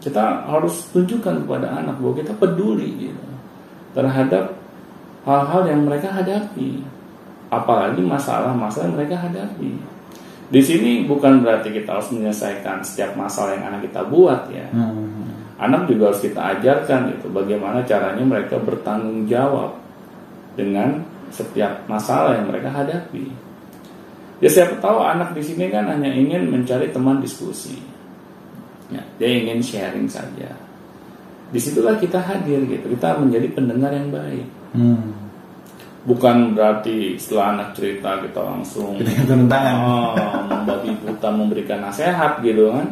Kita 0.00 0.48
harus 0.48 0.88
tunjukkan 0.92 1.44
kepada 1.44 1.80
anak 1.80 1.96
bahwa 2.00 2.14
kita 2.16 2.32
peduli 2.36 3.08
gitu 3.08 3.26
terhadap 3.96 4.52
hal-hal 5.24 5.62
yang 5.68 5.84
mereka 5.84 6.12
hadapi. 6.12 6.84
Apalagi 7.52 8.00
masalah-masalah 8.02 8.90
yang 8.90 8.96
mereka 8.96 9.16
hadapi. 9.20 9.70
Di 10.48 10.60
sini 10.60 11.08
bukan 11.08 11.40
berarti 11.40 11.72
kita 11.72 11.96
harus 11.98 12.12
menyelesaikan 12.12 12.84
setiap 12.84 13.16
masalah 13.16 13.56
yang 13.56 13.64
anak 13.72 13.88
kita 13.88 14.04
buat 14.08 14.48
ya. 14.52 14.68
Hmm. 14.72 15.24
Anak 15.56 15.86
juga 15.88 16.10
harus 16.12 16.20
kita 16.20 16.40
ajarkan 16.58 17.14
itu 17.14 17.30
bagaimana 17.30 17.80
caranya 17.86 18.24
mereka 18.26 18.58
bertanggung 18.60 19.24
jawab 19.24 19.83
dengan 20.54 21.02
setiap 21.34 21.86
masalah 21.90 22.38
yang 22.38 22.46
mereka 22.50 22.70
hadapi. 22.70 23.26
Ya 24.42 24.50
siapa 24.50 24.78
tahu 24.82 24.98
anak 25.02 25.34
di 25.34 25.42
sini 25.42 25.70
kan 25.70 25.86
hanya 25.86 26.10
ingin 26.10 26.50
mencari 26.50 26.90
teman 26.90 27.22
diskusi. 27.22 27.78
Ya, 28.92 29.00
dia 29.16 29.30
ingin 29.40 29.64
sharing 29.64 30.06
saja. 30.10 30.52
Di 31.50 31.58
situlah 31.62 31.96
kita 31.98 32.18
hadir 32.18 32.62
gitu. 32.66 32.86
Kita 32.92 33.18
menjadi 33.18 33.46
pendengar 33.54 33.94
yang 33.94 34.10
baik. 34.10 34.46
Hmm. 34.74 35.14
Bukan 36.04 36.52
berarti 36.52 37.16
setelah 37.16 37.56
anak 37.56 37.68
cerita 37.72 38.20
kita 38.20 38.40
langsung 38.44 39.00
oh, 39.00 40.12
membabi 40.52 40.92
buta 41.00 41.28
memberikan 41.32 41.80
nasihat 41.80 42.44
gitu 42.44 42.68
kan. 42.68 42.86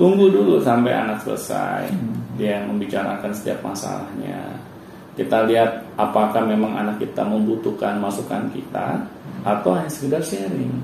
Tunggu 0.00 0.32
dulu 0.32 0.56
sampai 0.64 0.96
anak 0.96 1.20
selesai. 1.20 1.92
Dia 2.40 2.56
yang 2.62 2.72
membicarakan 2.72 3.36
setiap 3.36 3.60
masalahnya. 3.60 4.56
Kita 5.20 5.44
lihat 5.44 6.00
apakah 6.00 6.48
memang 6.48 6.80
anak 6.80 6.96
kita 6.96 7.20
membutuhkan 7.28 8.00
masukan 8.00 8.48
kita 8.56 9.04
atau 9.44 9.76
hanya 9.76 9.92
sekedar 9.92 10.24
sharing 10.24 10.80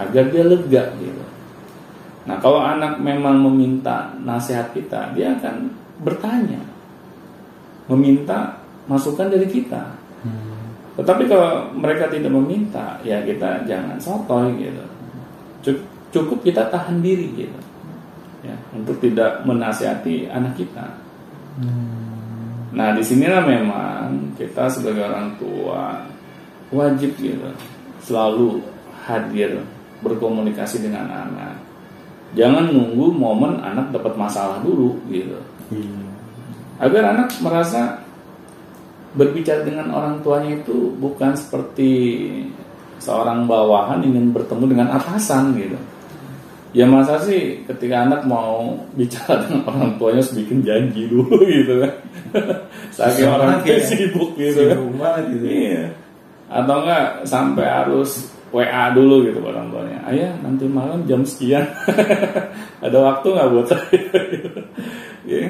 agar 0.00 0.24
dia 0.32 0.40
lega 0.40 0.88
gitu. 0.96 1.24
Nah 2.24 2.40
kalau 2.40 2.64
anak 2.64 2.96
memang 2.96 3.36
meminta 3.44 4.16
nasihat 4.24 4.72
kita, 4.72 5.12
dia 5.12 5.36
akan 5.36 5.68
bertanya, 6.00 6.64
meminta 7.92 8.56
masukan 8.88 9.28
dari 9.28 9.44
kita. 9.52 9.84
Hmm. 10.24 10.72
Tetapi 10.96 11.28
kalau 11.28 11.68
mereka 11.76 12.08
tidak 12.08 12.32
meminta, 12.32 12.96
ya 13.04 13.20
kita 13.20 13.68
jangan 13.68 14.00
sotoy 14.00 14.48
gitu. 14.56 14.84
Cuk- 15.60 15.94
Cukup 16.06 16.40
kita 16.40 16.72
tahan 16.72 17.04
diri 17.04 17.28
gitu, 17.36 17.60
ya 18.40 18.56
untuk 18.72 18.96
tidak 19.04 19.44
menasihati 19.44 20.24
anak 20.32 20.56
kita. 20.56 20.96
Hmm. 21.60 22.05
Nah 22.76 22.92
di 22.92 23.00
sinilah 23.00 23.40
memang 23.40 24.36
kita 24.36 24.68
sebagai 24.68 25.08
orang 25.08 25.32
tua 25.40 26.04
wajib 26.68 27.16
gitu 27.16 27.48
selalu 28.04 28.60
hadir 29.08 29.64
berkomunikasi 30.04 30.84
dengan 30.84 31.08
anak. 31.08 31.56
Jangan 32.36 32.68
nunggu 32.68 33.16
momen 33.16 33.64
anak 33.64 33.96
dapat 33.96 34.12
masalah 34.20 34.60
dulu 34.60 35.00
gitu. 35.08 35.40
Iya. 35.72 36.04
Agar 36.76 37.16
anak 37.16 37.32
merasa 37.40 38.04
berbicara 39.16 39.64
dengan 39.64 39.88
orang 39.96 40.20
tuanya 40.20 40.60
itu 40.60 40.92
bukan 41.00 41.32
seperti 41.32 41.88
seorang 43.00 43.48
bawahan 43.48 44.04
ingin 44.04 44.36
bertemu 44.36 44.76
dengan 44.76 44.88
atasan 45.00 45.56
gitu. 45.56 45.80
Ya 46.76 46.84
masa 46.84 47.16
sih 47.24 47.64
ketika 47.64 48.04
anak 48.04 48.28
mau 48.28 48.76
bicara 48.92 49.40
dengan 49.48 49.64
orang 49.64 49.96
tuanya 49.96 50.20
harus 50.20 50.36
bikin 50.36 50.60
janji 50.60 51.08
dulu 51.08 51.40
gitu 51.64 51.80
kan. 51.80 51.92
Saking 52.92 53.32
orang 53.32 53.64
ya. 53.64 53.80
sibuk 53.80 54.36
gitu 54.36 54.60
kan. 54.68 54.76
Sibuk 54.76 54.92
banget 55.00 55.24
gitu. 55.32 55.46
Iya. 55.48 55.84
Atau 56.52 56.76
enggak 56.84 57.24
sampai 57.24 57.64
harus 57.64 58.28
WA 58.52 58.92
dulu 58.92 59.24
gitu 59.24 59.40
orang 59.40 59.72
tuanya. 59.72 60.04
Ayah 60.04 60.36
nanti 60.44 60.68
malam 60.68 61.08
jam 61.08 61.24
sekian 61.24 61.64
ada 62.84 62.98
waktu 63.00 63.26
nggak 63.32 63.50
buat 63.56 63.66
saya? 63.72 64.00
Iya. 65.24 65.48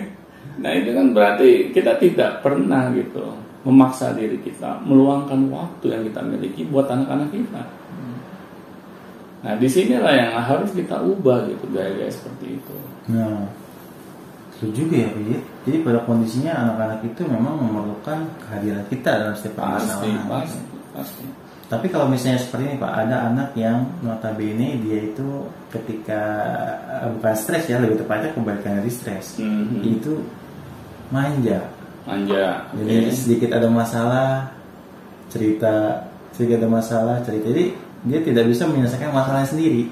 Nah 0.62 0.70
itu 0.78 0.90
kan 0.94 1.06
berarti 1.10 1.74
kita 1.74 1.98
tidak 1.98 2.46
pernah 2.46 2.86
gitu 2.94 3.34
memaksa 3.66 4.14
diri 4.14 4.38
kita 4.46 4.78
meluangkan 4.86 5.50
waktu 5.50 5.90
yang 5.90 6.06
kita 6.06 6.22
miliki 6.22 6.62
buat 6.70 6.86
anak-anak 6.86 7.34
kita. 7.34 7.62
Nah 9.44 9.52
di 9.60 9.68
sinilah 9.68 10.12
yang 10.16 10.30
harus 10.40 10.70
kita 10.72 10.96
ubah 11.00 11.48
gitu 11.50 11.64
gaya-gaya 11.74 12.08
seperti 12.12 12.56
itu. 12.60 12.76
Nah, 13.12 13.46
itu 14.56 14.66
juga 14.72 15.04
ya, 15.04 15.08
Pak. 15.12 15.22
ya. 15.28 15.40
Jadi 15.68 15.76
pada 15.84 16.00
kondisinya 16.08 16.52
anak-anak 16.56 17.00
itu 17.04 17.22
memang 17.28 17.54
memerlukan 17.60 18.18
kehadiran 18.40 18.84
kita 18.88 19.10
dalam 19.20 19.36
setiap 19.36 19.60
Pasti, 19.60 20.10
pasti, 20.24 20.60
pasti. 20.96 21.24
Tapi 21.66 21.90
kalau 21.90 22.06
misalnya 22.06 22.38
seperti 22.38 22.62
ini 22.70 22.76
Pak, 22.78 22.92
ada 22.94 23.26
anak 23.26 23.50
yang 23.58 23.90
notabene 23.98 24.78
dia 24.86 24.98
itu 25.02 25.50
ketika 25.74 26.22
eh, 27.02 27.10
bukan 27.10 27.34
stres 27.34 27.66
ya, 27.66 27.82
lebih 27.82 27.98
tepatnya 28.00 28.30
kebalikan 28.32 28.78
dari 28.80 28.90
stres. 28.90 29.36
Mhm. 29.42 29.82
Itu 29.82 30.22
manja. 31.10 31.66
Manja. 32.06 32.70
Jadi 32.70 33.10
oke. 33.10 33.18
sedikit 33.18 33.50
ada 33.50 33.66
masalah 33.66 34.46
cerita, 35.26 36.06
sedikit 36.38 36.62
ada 36.62 36.70
masalah 36.70 37.16
cerita. 37.26 37.50
Jadi 37.50 37.74
dia 38.06 38.18
tidak 38.22 38.44
bisa 38.46 38.64
menyelesaikan 38.70 39.10
masalahnya 39.10 39.48
sendiri. 39.50 39.90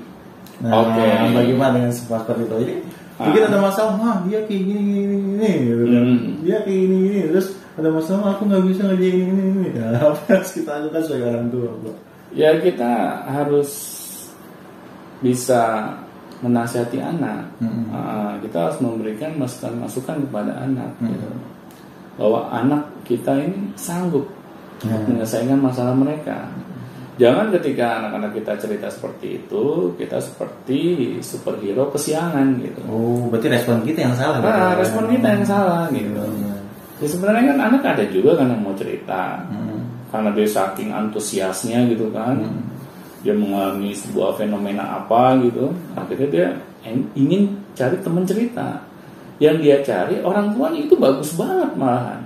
Nah, 0.62 0.87
Oke. 0.87 1.02
bagaimana 1.35 1.83
dengan 1.83 1.92
seperti 1.92 2.47
itu? 2.47 2.54
Jadi 2.62 2.75
Ah. 3.14 3.47
ada 3.47 3.59
masalah, 3.62 3.94
wah 3.94 4.16
dia 4.26 4.42
kayak 4.42 4.62
gini 4.66 4.80
gini 4.83 5.02
gini, 5.06 5.16
gini 5.38 5.50
gitu 5.71 5.85
kan. 5.87 6.02
Hmm. 6.02 6.18
Dia 6.42 6.56
kayak 6.66 6.78
gini 6.83 6.97
gini, 7.06 7.21
terus 7.30 7.49
ada 7.75 7.88
masalah 7.90 8.35
aku 8.35 8.42
nggak 8.50 8.64
bisa 8.71 8.80
ngerjain 8.90 9.16
ini 9.18 9.30
ini 9.30 9.42
ini. 9.54 9.68
Ya, 9.75 9.87
apa 10.02 10.18
yang 10.26 10.38
harus 10.42 10.50
kita 10.50 10.71
lakukan 10.83 11.02
sebagai 11.06 11.26
orang 11.30 11.47
tua, 11.50 11.68
Pak? 11.78 11.97
Ya 12.35 12.50
kita 12.59 12.92
harus 13.30 13.71
bisa 15.23 15.62
menasihati 16.42 16.99
anak. 17.00 17.49
Mm-mm. 17.62 17.88
Ah, 17.94 18.35
kita 18.42 18.68
harus 18.68 18.78
memberikan 18.83 19.33
masukan-masukan 19.38 20.26
kepada 20.28 20.52
anak. 20.61 20.90
Mm. 21.00 21.14
gitu. 21.14 21.28
Bahwa 22.18 22.50
anak 22.50 22.83
kita 23.06 23.33
ini 23.38 23.75
sanggup 23.75 24.26
Ya. 24.83 24.99
menyelesaikan 25.06 25.62
masalah 25.62 25.94
mereka. 25.97 26.50
Jangan 27.14 27.54
ketika 27.54 28.02
anak-anak 28.02 28.35
kita 28.42 28.52
cerita 28.59 28.90
seperti 28.90 29.38
itu, 29.38 29.94
kita 29.94 30.18
seperti 30.18 30.78
superhero 31.23 31.87
kesiangan 31.94 32.59
gitu. 32.59 32.80
Oh, 32.90 33.30
berarti 33.30 33.49
respon 33.54 33.87
kita 33.87 34.11
yang 34.11 34.14
salah. 34.18 34.42
Nah, 34.42 34.75
respon 34.75 35.06
kita 35.06 35.26
yang 35.38 35.44
salah 35.47 35.87
gitu. 35.94 36.18
Iya. 36.18 36.54
Ya 37.02 37.06
sebenarnya 37.11 37.42
kan 37.54 37.59
anak 37.71 37.83
ada 37.87 38.04
juga 38.11 38.38
kan 38.38 38.50
yang 38.50 38.62
mau 38.62 38.75
cerita 38.75 39.42
Hmm. 39.50 39.83
karena 40.14 40.30
dia 40.30 40.47
saking 40.47 40.90
antusiasnya 40.94 41.87
gitu 41.90 42.11
kan. 42.14 42.38
Hmm. 42.38 42.71
dia 43.25 43.33
mengalami 43.33 43.97
sebuah 43.97 44.37
fenomena 44.37 45.00
apa 45.00 45.40
gitu 45.40 45.73
akhirnya 45.97 46.28
dia 46.28 46.47
ingin 47.16 47.56
cari 47.73 47.97
teman 48.04 48.28
cerita 48.28 48.85
yang 49.40 49.64
dia 49.64 49.80
cari 49.80 50.21
orang 50.21 50.52
tuanya 50.52 50.85
itu 50.85 50.92
bagus 50.92 51.33
banget 51.33 51.73
malahan 51.73 52.21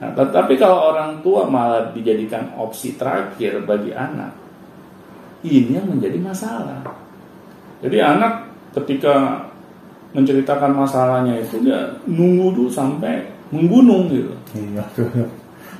nah, 0.00 0.10
tetapi 0.16 0.56
kalau 0.56 0.90
orang 0.92 1.20
tua 1.20 1.46
malah 1.46 1.92
dijadikan 1.92 2.50
opsi 2.56 2.96
terakhir 2.96 3.62
bagi 3.68 3.94
anak 3.94 4.32
ini 5.46 5.76
yang 5.76 5.86
menjadi 5.86 6.18
masalah 6.18 6.80
jadi 7.84 8.16
anak 8.16 8.48
ketika 8.80 9.46
menceritakan 10.10 10.74
masalahnya 10.74 11.38
itu 11.38 11.62
dia 11.62 11.86
nunggu 12.08 12.56
dulu 12.56 12.70
sampai 12.72 13.22
menggunung 13.54 14.10
gitu 14.10 14.34
iya 14.58 14.84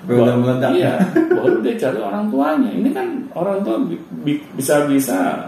Udah 0.08 0.36
meledak. 0.36 0.70
Iya, 0.72 0.96
baru 1.12 1.60
dia 1.60 1.76
cari 1.76 1.98
orang 2.00 2.24
tuanya. 2.32 2.70
Ini 2.72 2.88
kan 2.88 3.06
orang 3.36 3.60
tua 3.60 3.76
bisa-bisa 4.56 5.44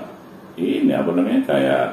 ini 0.61 0.93
apa 0.93 1.09
namanya 1.17 1.41
kayak 1.49 1.87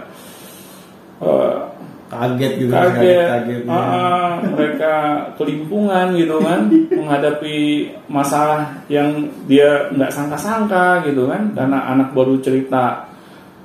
uh, 1.24 1.64
kaget 2.10 2.52
gitu 2.66 2.74
kaget, 2.74 3.28
kaget 3.30 3.62
uh, 3.70 3.74
uh, 3.74 4.32
mereka 4.50 4.94
kelimpungan 5.38 6.18
gitu 6.18 6.42
kan 6.42 6.62
menghadapi 7.00 7.58
masalah 8.10 8.82
yang 8.90 9.30
dia 9.46 9.94
nggak 9.94 10.10
sangka-sangka 10.10 11.06
gitu 11.06 11.30
kan 11.30 11.54
karena 11.54 11.86
anak 11.94 12.12
baru 12.18 12.42
cerita 12.42 13.06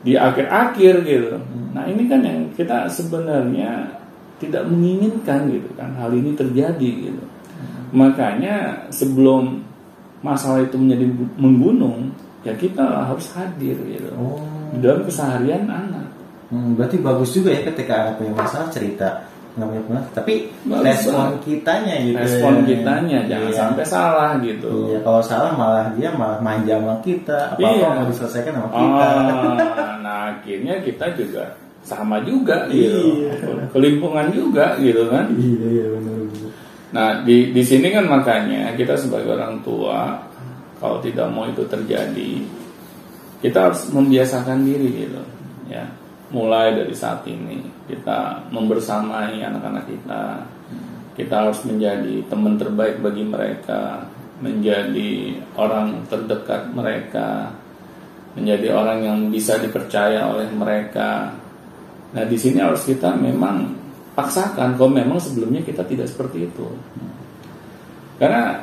di 0.05 0.15
akhir-akhir 0.15 0.95
gitu 1.09 1.41
nah 1.73 1.89
ini 1.89 2.05
kan 2.05 2.21
yang 2.21 2.53
kita 2.53 2.87
sebenarnya 2.93 3.97
tidak 4.37 4.69
menginginkan 4.69 5.49
gitu 5.49 5.73
kan 5.75 5.97
hal 5.97 6.13
ini 6.13 6.37
terjadi 6.37 6.91
gitu 7.09 7.25
Makanya 7.95 8.91
sebelum 8.91 9.63
masalah 10.19 10.67
itu 10.67 10.75
menjadi 10.75 11.07
menggunung, 11.39 12.11
ya 12.43 12.51
kita 12.59 12.83
harus 12.83 13.31
hadir 13.39 13.79
gitu. 13.87 14.11
Oh. 14.19 14.43
Dalam 14.83 15.07
keseharian 15.07 15.71
anak. 15.71 16.04
Hmm, 16.53 16.77
berarti 16.77 16.97
bagus 17.01 17.31
juga 17.33 17.57
ya 17.57 17.61
ketika 17.65 17.93
anak 18.05 18.15
punya 18.21 18.33
masalah 18.37 18.69
cerita 18.69 19.09
nggak 19.55 19.69
punya 19.71 19.83
masalah, 19.87 20.07
tapi 20.19 20.35
bagus 20.67 20.83
respon 20.83 21.15
banget. 21.15 21.41
kitanya 21.47 21.95
gitu. 22.03 22.17
Respon 22.19 22.53
ya. 22.55 22.65
kitanya 22.67 23.19
jangan 23.31 23.51
iya. 23.51 23.59
sampai 23.63 23.85
salah 23.87 24.31
gitu. 24.43 24.73
Iya, 24.91 24.99
kalau 25.07 25.23
salah 25.23 25.51
malah 25.55 25.87
dia 25.95 26.11
malah 26.11 26.39
manja 26.43 26.75
sama 26.75 26.99
kita, 27.07 27.39
apa 27.55 27.63
apa 27.63 27.71
iya. 27.79 27.89
mau 27.95 28.07
diselesaikan 28.11 28.53
sama 28.59 28.69
kita. 28.75 29.07
Oh, 29.15 29.55
nah 30.03 30.19
akhirnya 30.35 30.75
kita 30.83 31.07
juga 31.15 31.45
sama 31.87 32.19
juga 32.27 32.67
gitu. 32.67 33.31
Iya. 33.31 33.33
Kelimpungan 33.71 34.27
juga 34.35 34.75
gitu 34.83 35.07
kan. 35.07 35.31
Iya, 35.39 35.67
iya 35.71 35.87
benar 35.87 36.17
benar. 36.19 36.51
Nah, 36.95 37.09
di 37.23 37.51
di 37.55 37.63
sini 37.63 37.91
kan 37.95 38.07
makanya 38.11 38.75
kita 38.75 38.99
sebagai 38.99 39.39
orang 39.39 39.63
tua 39.63 40.19
kalau 40.83 40.99
tidak 40.99 41.31
mau 41.31 41.47
itu 41.47 41.63
terjadi, 41.71 42.43
kita 43.39 43.71
harus 43.71 43.87
membiasakan 43.95 44.67
diri 44.67 45.07
gitu, 45.07 45.23
ya. 45.71 45.87
Mulai 46.35 46.75
dari 46.75 46.95
saat 46.99 47.23
ini 47.31 47.63
kita 47.87 48.51
membersamai 48.51 49.39
anak-anak 49.39 49.87
kita. 49.87 50.23
Kita 51.15 51.47
harus 51.47 51.63
menjadi 51.63 52.27
teman 52.27 52.59
terbaik 52.59 52.99
bagi 52.99 53.23
mereka, 53.23 54.03
menjadi 54.43 55.39
orang 55.55 56.03
terdekat 56.11 56.75
mereka, 56.75 57.55
menjadi 58.35 58.75
orang 58.75 58.99
yang 59.07 59.19
bisa 59.31 59.63
dipercaya 59.63 60.27
oleh 60.27 60.51
mereka. 60.51 61.31
Nah, 62.19 62.27
di 62.27 62.35
sini 62.35 62.59
harus 62.59 62.83
kita 62.83 63.15
memang 63.15 63.85
paksakan 64.15 64.79
kalau 64.79 64.91
memang 64.95 65.19
sebelumnya 65.19 65.61
kita 65.67 65.83
tidak 65.83 66.07
seperti 66.07 66.47
itu 66.47 66.67
karena 68.17 68.63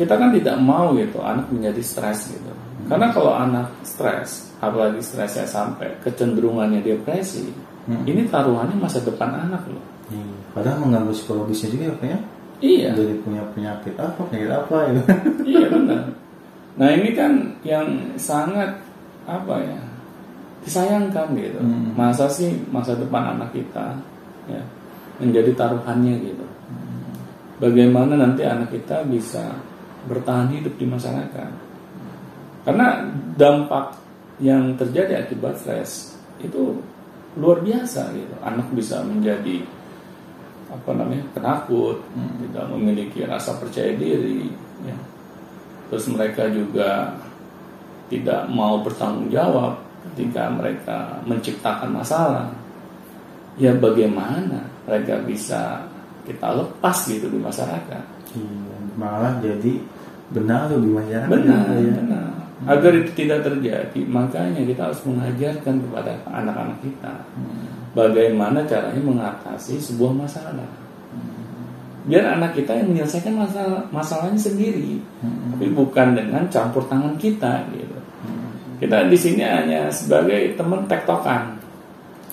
kita 0.00 0.16
kan 0.16 0.32
tidak 0.32 0.56
mau 0.56 0.96
gitu 0.96 1.20
anak 1.20 1.44
menjadi 1.52 1.82
stres 1.84 2.32
gitu 2.32 2.52
karena 2.88 3.06
kalau 3.12 3.32
anak 3.36 3.68
stres 3.84 4.50
apalagi 4.58 4.98
stresnya 4.98 5.46
sampai 5.46 5.92
kecenderungannya 6.02 6.82
depresi 6.82 7.52
hmm. 7.86 8.04
ini 8.08 8.26
taruhannya 8.26 8.74
masa 8.80 9.04
depan 9.04 9.30
anak 9.48 9.62
loh 9.68 9.84
hmm. 10.10 10.56
padahal 10.56 10.82
mengganggu 10.82 11.12
psikologisnya 11.14 11.68
juga 11.70 11.84
ya 11.84 11.94
ya 12.02 12.18
iya 12.58 12.90
dari 12.96 13.14
punya 13.22 13.44
penyakit 13.54 13.94
apa 14.00 14.20
penyakit 14.26 14.52
apa 14.52 14.76
ya 14.88 15.02
iya 15.54 15.66
benar 15.70 16.02
nah 16.78 16.88
ini 16.90 17.10
kan 17.14 17.32
yang 17.62 17.86
sangat 18.18 18.80
apa 19.28 19.54
ya 19.62 19.78
disayangkan 20.66 21.36
gitu 21.38 21.60
hmm. 21.60 21.94
masa 21.94 22.26
sih 22.26 22.56
masa 22.72 22.98
depan 22.98 23.38
anak 23.38 23.54
kita 23.54 23.94
ya 24.50 24.62
menjadi 25.18 25.50
taruhannya 25.54 26.14
gitu. 26.22 26.46
Bagaimana 27.58 28.14
nanti 28.14 28.46
anak 28.46 28.70
kita 28.70 29.02
bisa 29.02 29.58
bertahan 30.06 30.54
hidup 30.54 30.78
di 30.78 30.86
masyarakat? 30.86 31.50
Karena 32.66 33.06
dampak 33.38 33.96
yang 34.38 34.74
terjadi 34.78 35.26
akibat 35.26 35.58
stres 35.58 36.14
itu 36.42 36.78
luar 37.38 37.62
biasa 37.62 38.14
gitu. 38.14 38.34
Anak 38.42 38.70
bisa 38.74 39.02
menjadi 39.02 39.62
apa 40.68 40.90
namanya 40.92 41.24
penakut, 41.32 42.04
hmm. 42.12 42.44
tidak 42.48 42.64
memiliki 42.76 43.24
rasa 43.24 43.56
percaya 43.56 43.96
diri. 43.96 44.52
Ya. 44.84 44.96
Terus 45.88 46.04
mereka 46.12 46.46
juga 46.52 47.16
tidak 48.12 48.48
mau 48.52 48.80
bertanggung 48.84 49.32
jawab 49.32 49.80
ketika 50.12 50.52
mereka 50.52 51.20
menciptakan 51.24 51.92
masalah. 51.92 52.48
Ya 53.58 53.74
bagaimana 53.74 54.68
mereka 54.86 55.18
bisa 55.24 55.82
kita 56.28 56.52
lepas 56.52 57.08
gitu 57.08 57.26
di 57.32 57.40
masyarakat. 57.40 58.04
Iya, 58.36 58.76
malah 59.00 59.40
jadi 59.40 59.80
benar 60.28 60.68
loh 60.68 60.80
di 60.84 60.90
masyarakat. 60.92 61.32
Benar, 61.32 61.64
ya. 61.74 61.92
benar. 61.96 62.28
Agar 62.66 62.90
itu 62.90 63.14
tidak 63.14 63.46
terjadi, 63.46 64.00
makanya 64.10 64.58
kita 64.66 64.90
harus 64.90 64.98
mengajarkan 65.06 65.78
kepada 65.78 66.18
anak-anak 66.26 66.78
kita 66.82 67.14
hmm. 67.38 67.94
bagaimana 67.94 68.66
caranya 68.66 68.98
mengatasi 68.98 69.78
sebuah 69.78 70.26
masalah. 70.26 70.66
Biar 72.10 72.34
anak 72.34 72.58
kita 72.58 72.74
yang 72.74 72.90
menyelesaikan 72.90 73.38
masalah 73.38 73.86
masalahnya 73.94 74.40
sendiri, 74.42 74.98
hmm. 74.98 75.54
tapi 75.54 75.70
bukan 75.70 76.18
dengan 76.18 76.42
campur 76.50 76.82
tangan 76.90 77.14
kita 77.14 77.62
gitu. 77.70 77.98
Hmm. 78.26 78.50
Kita 78.82 79.06
di 79.06 79.14
sini 79.14 79.46
hanya 79.46 79.86
sebagai 79.94 80.58
teman 80.58 80.82
tektokan. 80.90 81.62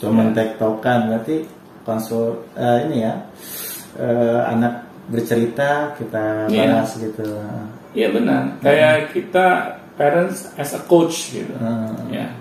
Cuma 0.02 0.34
ya. 0.34 0.42
tektokan 0.42 1.06
berarti 1.06 1.46
konsul 1.86 2.50
uh, 2.58 2.80
ini 2.90 3.06
ya 3.06 3.14
uh, 4.02 4.42
anak 4.50 4.90
bercerita 5.06 5.94
kita 6.02 6.50
iya. 6.50 6.82
bahas 6.82 6.98
yeah. 6.98 7.04
gitu. 7.06 7.26
Iya 7.94 8.08
benar. 8.10 8.42
Hmm. 8.42 8.58
Kayak 8.66 8.96
kita 9.14 9.75
parents 9.96 10.52
as 10.56 10.76
a 10.76 10.82
coach 10.86 11.36
gitu. 11.36 11.56
Hmm. 11.58 11.96
Ya. 12.12 12.32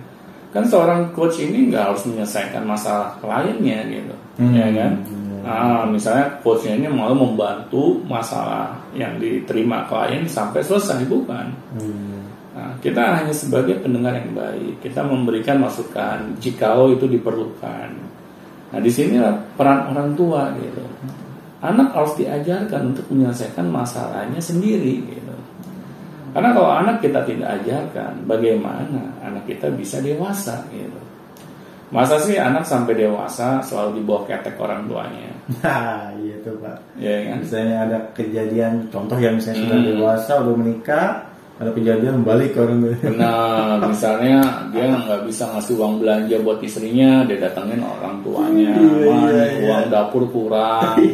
Kan 0.54 0.66
seorang 0.70 1.10
coach 1.10 1.42
ini 1.42 1.70
nggak 1.70 1.94
harus 1.94 2.06
menyelesaikan 2.06 2.62
masalah 2.62 3.18
kliennya 3.18 3.78
gitu. 3.90 4.14
Hmm. 4.38 4.54
Ya 4.54 4.66
kan? 4.70 4.92
Hmm. 5.02 5.40
Nah, 5.44 5.84
misalnya 5.90 6.40
coachnya 6.40 6.78
ini 6.78 6.88
mau 6.88 7.12
membantu 7.12 8.00
masalah 8.06 8.74
yang 8.96 9.20
diterima 9.20 9.84
klien 9.84 10.24
sampai 10.24 10.64
selesai 10.64 11.04
bukan. 11.04 11.46
Hmm. 11.76 12.22
Nah, 12.54 12.70
kita 12.78 13.02
hanya 13.22 13.34
sebagai 13.34 13.82
pendengar 13.82 14.14
yang 14.14 14.30
baik. 14.30 14.78
Kita 14.78 15.02
memberikan 15.02 15.58
masukan 15.58 16.38
jikalau 16.38 16.94
itu 16.94 17.10
diperlukan. 17.10 18.14
Nah 18.74 18.82
di 18.82 18.90
sini 18.90 19.22
peran 19.54 19.94
orang 19.94 20.18
tua 20.18 20.50
gitu. 20.58 20.82
Anak 21.62 21.94
harus 21.94 22.18
diajarkan 22.18 22.90
untuk 22.90 23.06
menyelesaikan 23.06 23.70
masalahnya 23.70 24.42
sendiri 24.42 24.98
gitu. 25.06 25.23
Karena 26.34 26.50
kalau 26.50 26.70
anak 26.74 26.98
kita 26.98 27.22
tidak 27.22 27.62
ajarkan, 27.62 28.26
bagaimana 28.26 29.14
anak 29.22 29.46
kita 29.46 29.70
bisa 29.70 30.02
dewasa 30.02 30.66
gitu. 30.74 30.98
Masa 31.94 32.18
sih 32.18 32.34
anak 32.34 32.66
sampai 32.66 33.06
dewasa 33.06 33.62
selalu 33.62 34.02
dibawa 34.02 34.26
ketek 34.26 34.58
orang 34.58 34.90
tuanya? 34.90 35.30
Nah, 35.62 36.10
iya 36.18 36.34
tuh 36.42 36.58
pak. 36.58 36.74
Ya, 36.98 37.30
kan? 37.30 37.38
Misalnya 37.46 37.76
ada 37.86 37.98
kejadian, 38.18 38.90
contoh 38.90 39.14
yang 39.14 39.38
misalnya 39.38 39.62
hmm. 39.62 39.66
sudah 39.70 39.80
dewasa, 39.94 40.32
udah 40.42 40.54
menikah, 40.58 41.06
ada 41.54 41.70
kejadian 41.70 42.26
balik 42.26 42.50
ke 42.50 42.58
orang 42.66 42.82
tua. 42.82 43.14
Nah, 43.14 43.78
misalnya 43.86 44.42
dia 44.74 44.90
nggak 44.90 45.22
bisa 45.22 45.46
ngasih 45.54 45.74
uang 45.78 46.02
belanja 46.02 46.36
buat 46.42 46.58
istrinya, 46.66 47.22
dia 47.30 47.38
datangin 47.38 47.78
orang 47.78 48.18
tuanya, 48.26 48.74
iya, 48.74 48.90
iya, 49.06 49.44
iya. 49.54 49.66
uang 49.70 49.84
dapur 49.92 50.26
kurang. 50.34 50.98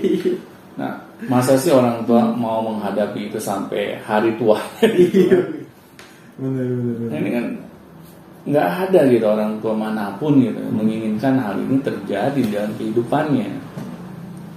Nah, 0.80 0.96
masa 1.28 1.59
sih 1.61 1.74
orang 1.74 2.06
tua 2.09 2.24
mau 2.33 2.64
menghadapi 2.64 3.28
itu 3.33 3.38
sampai 3.42 3.98
hari 4.04 4.37
tua? 4.40 4.56
Iya. 6.40 6.48
Nah, 7.12 7.20
ini 7.20 7.30
kan 7.37 7.46
nggak 8.48 8.68
ada 8.88 9.00
gitu 9.12 9.28
orang 9.28 9.61
tua 9.61 9.76
mana 9.76 10.16
pun 10.16 10.40
gitu 10.40 10.56
hmm. 10.56 10.72
menginginkan 10.72 11.37
hal 11.37 11.61
ini 11.61 11.76
terjadi 11.85 12.40
dalam 12.48 12.72
kehidupannya. 12.80 13.50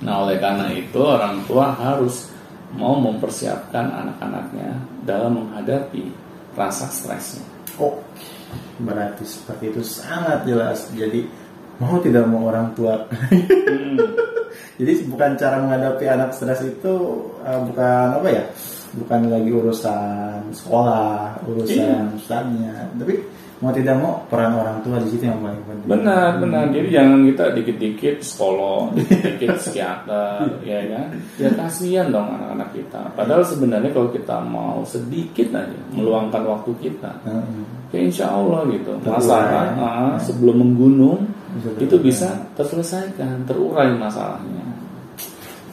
Nah, 0.07 0.23
oleh 0.23 0.39
karena 0.39 0.71
itu 0.71 0.99
orang 1.03 1.43
tua 1.43 1.75
harus 1.75 2.31
mau 2.79 2.95
mempersiapkan 2.95 3.91
anak-anaknya 3.91 4.79
dalam 5.03 5.43
menghadapi 5.43 6.07
rasa 6.55 6.87
stresnya. 6.87 7.43
Oh, 7.75 7.99
berarti 8.79 9.27
seperti 9.27 9.75
itu 9.75 9.81
sangat 9.83 10.47
jelas. 10.47 10.87
Jadi 10.95 11.27
mau 11.81 11.97
tidak 12.01 12.25
mau 12.29 12.49
orang 12.49 12.73
tua. 12.77 13.07
Hmm. 13.09 13.97
Jadi 14.81 15.05
bukan 15.05 15.37
cara 15.37 15.61
menghadapi 15.61 16.05
anak 16.09 16.33
stres 16.33 16.65
itu 16.65 16.93
uh, 17.45 17.59
bukan 17.69 18.07
apa 18.17 18.27
ya? 18.29 18.43
Bukan 18.93 19.29
lagi 19.29 19.49
urusan 19.49 20.53
sekolah, 20.53 21.41
urusan 21.49 22.13
iya. 22.13 22.85
tapi 22.93 23.25
mau 23.63 23.71
tidak 23.71 23.95
mau 23.97 24.19
peran 24.27 24.53
orang 24.59 24.77
tua 24.83 24.99
di 24.99 25.07
situ 25.07 25.23
yang 25.23 25.39
paling 25.39 25.63
penting. 25.65 25.87
Benar, 25.87 26.29
benar. 26.43 26.63
Jadi 26.69 26.87
jangan 26.91 27.19
kita 27.25 27.43
dikit-dikit 27.55 28.15
psikolog, 28.19 28.91
dikit-dikit 28.93 29.49
psikiater, 29.63 30.61
ya 30.67 30.79
kan? 30.91 31.07
Ya 31.39 31.49
kasihan 31.55 32.11
dong 32.11 32.27
anak-anak 32.37 32.69
kita. 32.75 33.01
Padahal 33.15 33.41
sebenarnya 33.47 33.89
kalau 33.95 34.11
kita 34.11 34.37
mau 34.43 34.83
sedikit 34.83 35.55
aja 35.55 35.79
meluangkan 35.95 36.43
waktu 36.43 36.71
kita, 36.83 37.11
Heeh. 37.23 37.63
ya 37.95 37.99
insya 38.03 38.25
Allah 38.29 38.67
gitu. 38.67 38.93
Masalah 38.99 39.73
ya. 39.73 40.21
sebelum 40.21 40.59
menggunung 40.59 41.32
Bisa 41.53 41.69
itu 41.77 41.95
bisa 42.01 42.29
terselesaikan, 42.57 43.45
terurai 43.45 43.93
masalahnya. 43.93 44.73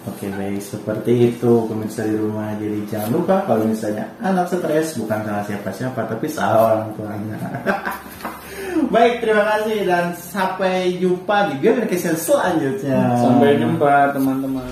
Oke 0.09 0.33
baik 0.33 0.65
seperti 0.65 1.13
itu 1.29 1.69
pemirsa 1.69 2.09
di 2.09 2.17
rumah 2.17 2.57
jadi 2.57 2.89
jangan 2.89 3.21
lupa 3.21 3.45
kalau 3.45 3.69
misalnya 3.69 4.09
anak 4.25 4.49
stres 4.49 4.97
bukan 4.97 5.21
salah 5.29 5.45
siapa-siapa 5.45 6.01
tapi 6.09 6.25
salah 6.25 6.73
orang 6.73 6.89
tuanya. 6.97 7.37
baik 8.95 9.21
terima 9.21 9.45
kasih 9.45 9.85
dan 9.85 10.17
sampai 10.17 10.97
jumpa 10.97 11.53
di 11.53 11.55
Biometrication 11.61 12.17
selanjutnya. 12.17 13.13
Sampai 13.21 13.61
jumpa 13.61 14.17
teman-teman. 14.17 14.65